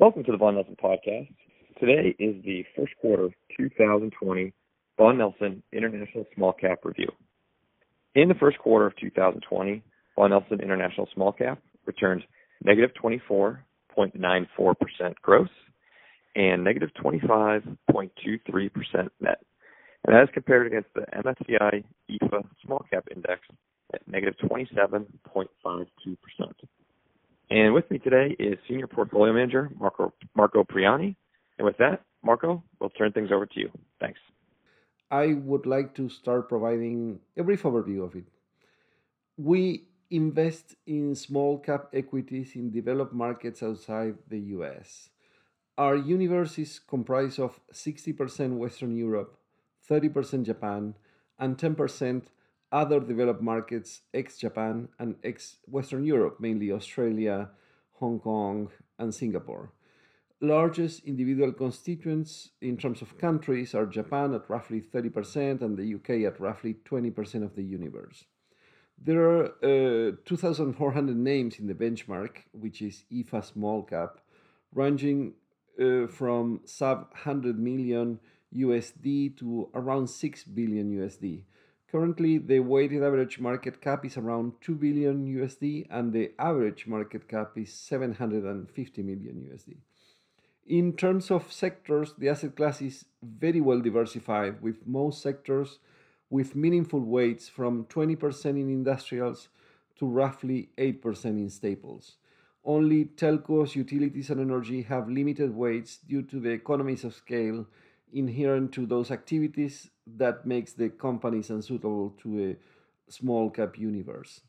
[0.00, 1.28] Welcome to the Vaughan Nelson Podcast.
[1.78, 4.50] Today is the first quarter 2020
[4.96, 7.12] Vaughan Nelson International Small Cap Review.
[8.14, 9.82] In the first quarter of 2020,
[10.16, 12.22] Vaughan Nelson International Small Cap returned
[12.64, 15.50] negative 24.94% gross
[16.34, 19.44] and negative 25.23% net.
[20.06, 23.42] And that is compared against the MSCI EAFE Small Cap Index
[23.92, 25.06] at negative 27.52%.
[27.50, 31.16] And with me today is Senior Portfolio Manager Marco, Marco Priani.
[31.58, 33.70] And with that, Marco, we'll turn things over to you.
[33.98, 34.20] Thanks.
[35.10, 38.24] I would like to start providing a brief overview of it.
[39.36, 45.10] We invest in small cap equities in developed markets outside the US.
[45.76, 49.36] Our universe is comprised of 60% Western Europe,
[49.90, 50.94] 30% Japan,
[51.38, 52.22] and 10%
[52.72, 57.50] other developed markets, ex Japan and ex Western Europe, mainly Australia,
[57.94, 59.72] Hong Kong, and Singapore.
[60.40, 66.26] Largest individual constituents in terms of countries are Japan at roughly 30% and the UK
[66.32, 68.24] at roughly 20% of the universe.
[69.02, 74.20] There are uh, 2,400 names in the benchmark, which is EAFE Small Cap,
[74.74, 75.34] ranging
[75.80, 78.20] uh, from sub 100 million
[78.54, 81.42] USD to around 6 billion USD.
[81.90, 87.26] Currently, the weighted average market cap is around 2 billion USD and the average market
[87.28, 89.76] cap is 750 million USD.
[90.68, 95.80] In terms of sectors, the asset class is very well diversified with most sectors
[96.28, 99.48] with meaningful weights from 20% in industrials
[99.98, 102.18] to roughly 8% in staples.
[102.64, 107.66] Only telcos, utilities, and energy have limited weights due to the economies of scale
[108.12, 114.40] inherent to those activities that makes the companies unsuitable to a small cap universe.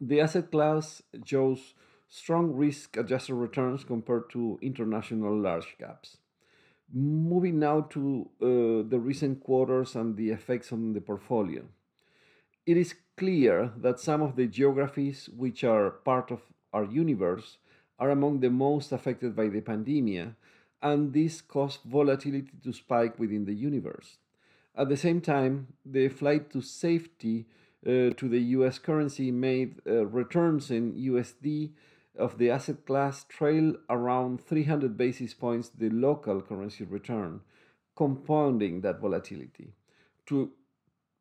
[0.00, 1.74] The asset class shows
[2.08, 6.18] strong risk adjusted returns compared to international large caps.
[6.92, 8.46] Moving now to uh,
[8.88, 11.64] the recent quarters and the effects on the portfolio.
[12.66, 16.42] It is clear that some of the geographies which are part of
[16.72, 17.58] our universe
[17.98, 20.34] are among the most affected by the pandemic
[20.82, 24.18] and this caused volatility to spike within the universe.
[24.76, 27.46] At the same time, the flight to safety
[27.86, 31.70] uh, to the US currency made uh, returns in USD
[32.18, 37.40] of the asset class trail around 300 basis points the local currency return,
[37.96, 39.72] compounding that volatility.
[40.26, 40.50] To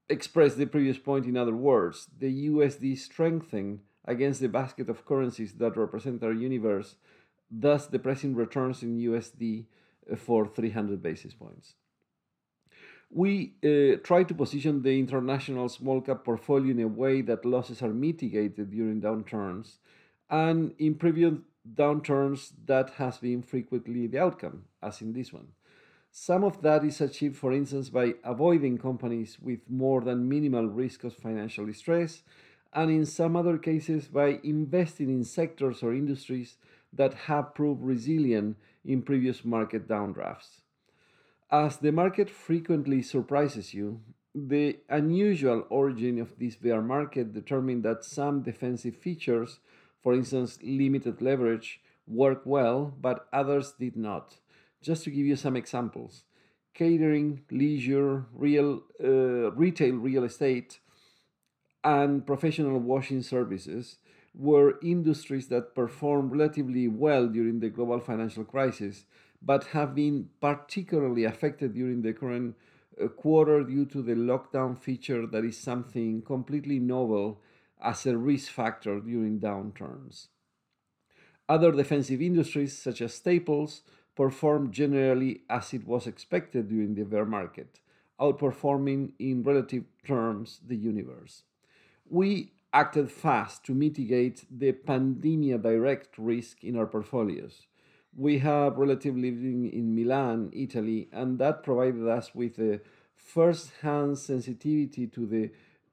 [0.09, 5.53] express the previous point in other words, the USD strengthened against the basket of currencies
[5.53, 6.95] that represent our universe
[7.49, 9.65] thus depressing returns in USD
[10.11, 11.75] uh, for 300 basis points.
[13.09, 17.81] We uh, try to position the international small cap portfolio in a way that losses
[17.81, 19.77] are mitigated during downturns,
[20.29, 21.35] and in previous
[21.73, 25.47] downturns, that has been frequently the outcome, as in this one.
[26.11, 31.03] Some of that is achieved, for instance, by avoiding companies with more than minimal risk
[31.03, 32.23] of financial distress,
[32.73, 36.57] and in some other cases, by investing in sectors or industries
[36.93, 40.61] that have proved resilient in previous market downdrafts.
[41.63, 44.01] As the market frequently surprises you,
[44.33, 49.61] the unusual origin of this bear market determined that some defensive features,
[50.03, 54.35] for instance, limited leverage, worked well, but others did not.
[54.81, 56.23] Just to give you some examples
[56.73, 60.79] catering, leisure, real, uh, retail real estate,
[61.85, 63.99] and professional washing services
[64.37, 69.05] were industries that performed relatively well during the global financial crisis,
[69.45, 72.55] but have been particularly affected during the current
[73.01, 77.39] uh, quarter due to the lockdown feature that is something completely novel
[77.81, 80.27] as a risk factor during downturns.
[81.47, 83.83] Other defensive industries, such as staples,
[84.15, 87.79] performed generally as it was expected during the bear market,
[88.19, 91.43] outperforming in relative terms the universe.
[92.09, 97.67] We acted fast to mitigate the pandemia direct risk in our portfolios.
[98.17, 102.79] We have relative living in Milan, Italy, and that provided us with a
[103.15, 105.51] first hand sensitivity to the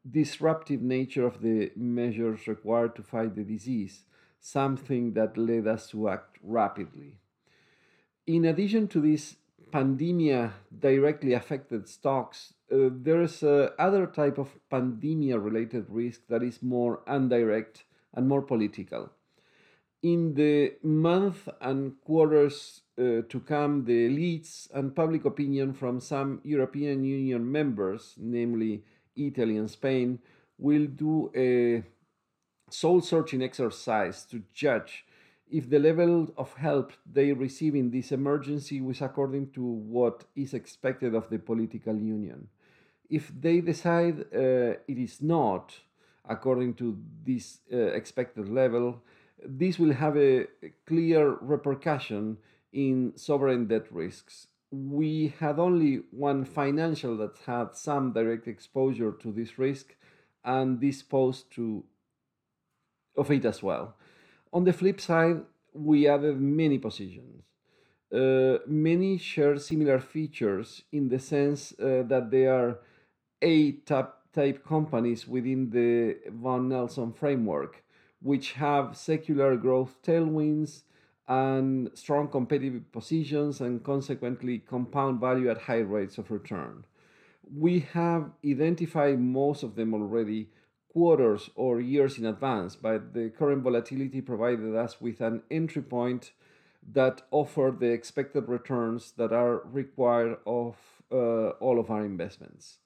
[0.08, 4.04] disruptive nature of the measures required to fight the disease,
[4.40, 7.16] something that led us to act rapidly.
[8.26, 9.36] In addition to this
[9.72, 16.42] pandemia directly affected stocks, uh, there is a other type of pandemia related risk that
[16.42, 19.10] is more indirect and more political.
[20.02, 26.40] In the month and quarters uh, to come, the elites and public opinion from some
[26.42, 28.82] European Union members, namely
[29.14, 30.18] Italy and Spain,
[30.58, 31.84] will do a
[32.68, 35.04] soul searching exercise to judge
[35.48, 40.54] if the level of help they receive in this emergency was according to what is
[40.54, 42.48] expected of the political union.
[43.10, 45.78] If they decide uh, it is not
[46.28, 49.02] according to this uh, expected level,
[49.46, 50.46] this will have a
[50.86, 52.38] clear repercussion
[52.72, 54.46] in sovereign debt risks.
[54.70, 59.94] We had only one financial that had some direct exposure to this risk,
[60.44, 61.84] and this posed to
[63.16, 63.94] of it as well.
[64.52, 65.42] On the flip side,
[65.74, 67.42] we added many positions.
[68.12, 72.78] Uh, many share similar features in the sense uh, that they are
[73.40, 77.82] A type, type companies within the Vaughan Nelson framework,
[78.22, 80.82] which have secular growth tailwinds
[81.28, 86.84] and strong competitive positions and consequently compound value at high rates of return.
[87.56, 90.48] We have identified most of them already
[90.88, 96.32] quarters or years in advance, but the current volatility provided us with an entry point
[96.92, 100.76] that offered the expected returns that are required of
[101.10, 102.78] uh, all of our investments.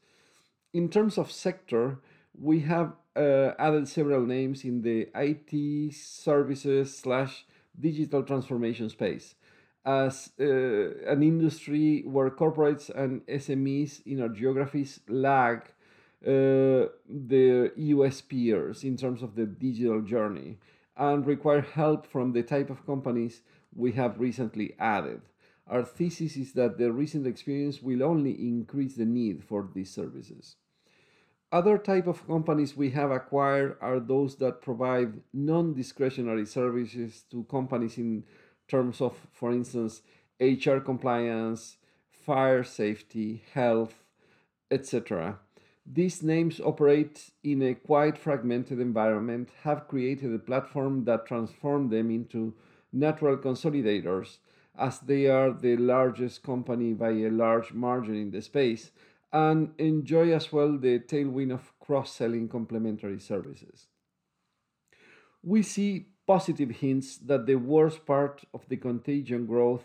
[0.73, 1.99] In terms of sector,
[2.39, 7.47] we have uh, added several names in the IT services slash
[7.79, 9.35] digital transformation space
[9.87, 10.45] as uh,
[11.07, 15.61] an industry where corporates and SMEs in our geographies lag
[16.27, 20.59] uh, the US peers in terms of the digital journey
[20.97, 23.43] and require help from the type of companies
[23.75, 25.21] we have recently added.
[25.69, 30.57] Our thesis is that the recent experience will only increase the need for these services.
[31.53, 37.99] Other type of companies we have acquired are those that provide non-discretionary services to companies
[37.99, 38.25] in
[38.67, 40.03] terms of, for instance,
[40.41, 41.77] HR compliance,
[42.11, 43.95] fire safety, health,
[44.73, 45.39] etc.
[45.87, 52.11] These names operate in a quite fragmented environment, have created a platform that transformed them
[52.11, 52.55] into
[52.93, 54.39] natural consolidators,
[54.77, 58.91] as they are the largest company by a large margin in the space,
[59.33, 63.89] and enjoy as well the tailwind of cross selling complementary services.
[65.43, 69.85] We see positive hints that the worst part of the contagion growth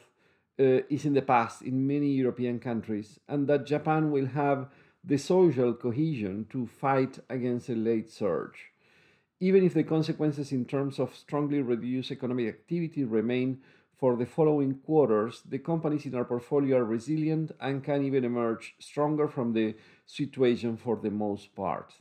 [0.60, 4.70] uh, is in the past in many European countries, and that Japan will have
[5.04, 8.72] the social cohesion to fight against a late surge.
[9.40, 13.60] Even if the consequences in terms of strongly reduced economic activity remain
[14.01, 18.74] for the following quarters, the companies in our portfolio are resilient and can even emerge
[18.80, 19.75] stronger from the
[20.07, 21.94] situation for the most part.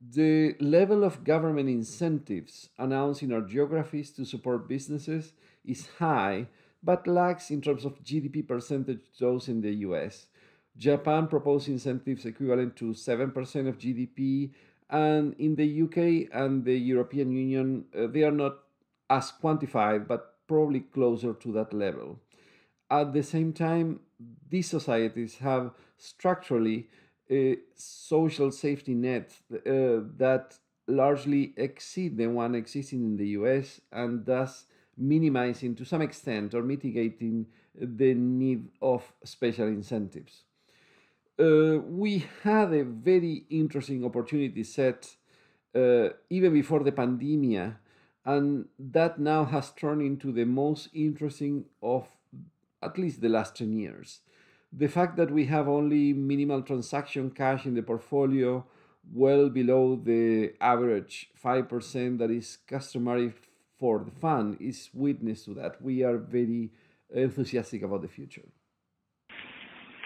[0.00, 5.32] The level of government incentives announced in our geographies to support businesses
[5.64, 6.46] is high,
[6.84, 10.28] but lacks in terms of GDP percentage those in the US.
[10.76, 14.52] Japan proposed incentives equivalent to 7% of GDP,
[14.88, 18.58] and in the UK and the European Union, uh, they are not
[19.10, 22.18] as quantified, but probably closer to that level.
[22.90, 24.00] At the same time,
[24.48, 26.88] these societies have structurally
[27.30, 30.56] a social safety net uh, that
[30.86, 34.64] largely exceed the one existing in the US and thus
[34.96, 40.44] minimizing to some extent or mitigating the need of special incentives
[41.38, 45.16] uh, we had a very interesting opportunity set
[45.74, 47.74] uh, even before the pandemic,
[48.24, 52.08] and that now has turned into the most interesting of
[52.82, 54.20] at least the last 10 years.
[54.72, 58.66] The fact that we have only minimal transaction cash in the portfolio,
[59.12, 63.32] well below the average 5% that is customary
[63.78, 65.80] for the fund, is witness to that.
[65.80, 66.70] We are very
[67.14, 68.44] enthusiastic about the future.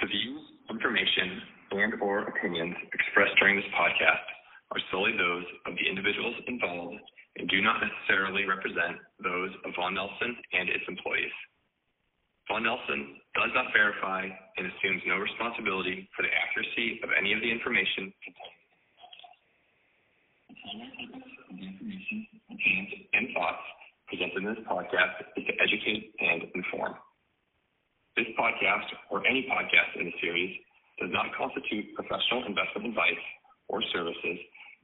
[0.00, 1.42] The views information,
[1.72, 4.26] and or opinions expressed during this podcast
[4.70, 7.00] are solely those of the individuals involved
[7.52, 11.36] do not necessarily represent those of Vaughan Nelson and its employees.
[12.48, 17.44] Vaughan Nelson does not verify and assumes no responsibility for the accuracy of any of
[17.44, 18.08] the information
[23.12, 23.64] and thoughts
[24.08, 26.96] presented in this podcast is to educate and inform.
[28.16, 30.56] This podcast, or any podcast in the series,
[31.00, 33.24] does not constitute professional investment advice
[33.68, 34.38] or services,